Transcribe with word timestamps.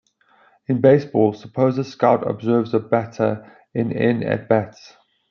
In 0.67 0.81
baseball, 0.81 1.31
suppose 1.31 1.77
a 1.77 1.83
scout 1.83 2.27
observes 2.27 2.73
a 2.73 2.79
batter 2.79 3.55
in 3.75 3.93
"N" 3.95 4.23
at-bats. 4.23 4.97